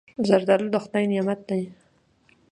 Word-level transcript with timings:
زردالو 0.27 0.67
د 0.73 0.75
خدای 0.83 1.05
نعمت 1.11 1.39
دی. 1.49 1.61